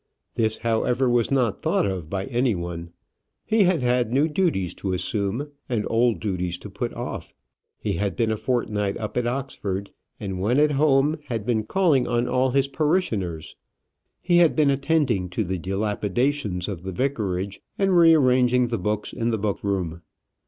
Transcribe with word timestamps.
This, 0.33 0.57
however, 0.57 1.07
was 1.07 1.29
not 1.29 1.61
thought 1.61 1.85
of 1.85 2.09
by 2.09 2.25
any 2.25 2.55
one. 2.55 2.89
He 3.45 3.65
had 3.65 3.83
had 3.83 4.11
new 4.11 4.27
duties 4.27 4.73
to 4.81 4.93
assume, 4.93 5.49
and 5.69 5.85
old 5.91 6.19
duties 6.19 6.57
to 6.57 6.71
put 6.71 6.91
off. 6.95 7.35
He 7.77 7.93
had 7.93 8.15
been 8.15 8.31
a 8.31 8.35
fortnight 8.35 8.97
up 8.97 9.15
at 9.15 9.27
Oxford; 9.27 9.91
and 10.19 10.41
when 10.41 10.57
at 10.59 10.71
home, 10.71 11.19
had 11.25 11.45
been 11.45 11.65
calling 11.65 12.07
on 12.07 12.27
all 12.27 12.49
his 12.49 12.67
parishioners. 12.67 13.55
He 14.19 14.37
had 14.37 14.55
been 14.55 14.71
attending 14.71 15.29
to 15.29 15.43
the 15.43 15.59
dilapidations 15.59 16.67
of 16.67 16.81
the 16.81 16.91
vicarage, 16.91 17.61
and 17.77 17.95
rearranging 17.95 18.69
the 18.69 18.79
books 18.79 19.13
in 19.13 19.29
the 19.29 19.37
book 19.37 19.63
room. 19.63 20.01